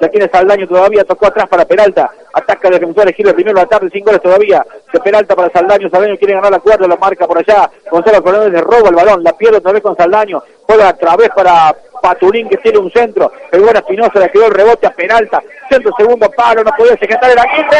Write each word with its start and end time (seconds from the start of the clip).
La 0.00 0.08
tiene 0.08 0.28
Saldaño 0.28 0.68
todavía, 0.68 1.04
tocó 1.04 1.26
atrás 1.26 1.48
para 1.48 1.64
Peralta. 1.64 2.10
Ataca 2.32 2.68
el 2.68 2.74
defensor, 2.74 3.12
gira 3.12 3.32
primero 3.32 3.56
la 3.56 3.66
tarde, 3.66 3.90
sin 3.90 4.04
goles 4.04 4.22
todavía. 4.22 4.64
De 4.92 5.00
Peralta 5.00 5.34
para 5.34 5.50
Saldaño, 5.50 5.90
Saldaño 5.90 6.16
quiere 6.16 6.34
ganar 6.34 6.52
la 6.52 6.60
cuarta, 6.60 6.86
la 6.86 6.96
marca 6.96 7.26
por 7.26 7.38
allá. 7.38 7.68
Gonzalo 7.90 8.22
Fernández 8.22 8.52
le 8.52 8.60
roba 8.60 8.88
el 8.90 8.94
balón, 8.94 9.24
la 9.24 9.32
pierde 9.32 9.58
otra 9.58 9.72
vez 9.72 9.82
con 9.82 9.96
Saldaño. 9.96 10.42
Juega 10.66 10.90
otra 10.90 11.16
vez 11.16 11.30
para 11.34 11.74
Paturín 12.00 12.48
que 12.48 12.58
tiene 12.58 12.78
un 12.78 12.90
centro. 12.92 13.32
El 13.50 13.62
buen 13.62 13.76
Espinosa 13.76 14.20
le 14.20 14.30
quedó 14.30 14.46
el 14.46 14.54
rebote 14.54 14.86
a 14.86 14.90
Peralta. 14.90 15.42
Centro, 15.68 15.92
segundo 15.96 16.30
palo, 16.30 16.62
no 16.62 16.70
puede 16.76 16.96
secar 16.98 17.30
el 17.30 17.38
Aguirre. 17.38 17.78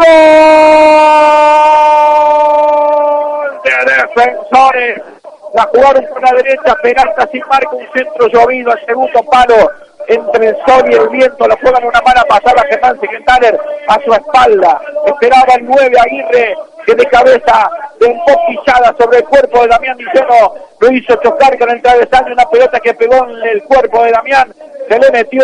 ¡Gol! 0.00 0.06
De 3.64 3.70
defensores. 3.94 5.02
La 5.52 5.64
jugaron 5.64 6.06
por 6.06 6.22
la 6.22 6.32
derecha, 6.36 6.74
Peralta 6.82 7.28
sin 7.30 7.42
marca, 7.48 7.70
un 7.72 7.86
centro 7.92 8.28
llovido 8.28 8.70
al 8.72 8.86
segundo 8.86 9.22
palo. 9.24 9.70
Entre 10.08 10.48
el 10.48 10.56
sol 10.66 10.90
y 10.90 10.94
el 10.94 11.08
viento, 11.10 11.46
la 11.46 11.56
juegan 11.56 11.84
una 11.84 12.00
mala 12.00 12.24
pasada 12.24 12.64
Germán 12.68 12.98
Segentaler 13.00 13.60
a 13.88 14.00
su 14.00 14.12
espalda. 14.12 14.80
Esperaba 15.06 15.54
el 15.54 15.66
9 15.66 15.96
Aguirre, 16.00 16.56
que 16.86 16.94
de 16.94 17.04
cabeza, 17.06 17.70
de 18.00 18.06
empoquillada 18.06 18.94
sobre 18.98 19.18
el 19.18 19.24
cuerpo 19.24 19.62
de 19.62 19.68
Damián 19.68 19.96
Villeno, 19.98 20.54
lo 20.80 20.92
hizo 20.92 21.14
chocar 21.16 21.58
con 21.58 21.70
el 21.70 21.82
travesaño, 21.82 22.32
una 22.32 22.48
pelota 22.48 22.80
que 22.80 22.94
pegó 22.94 23.28
en 23.28 23.42
el 23.48 23.62
cuerpo 23.64 24.02
de 24.02 24.12
Damián, 24.12 24.52
se 24.88 24.98
le 24.98 25.10
metió, 25.10 25.42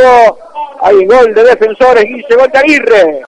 hay 0.81 1.07
gol 1.07 1.35
de 1.35 1.45
defensores, 1.45 2.05
y 2.05 2.35
gol 2.35 2.51
de 2.51 2.59
Aguirre. 2.59 3.23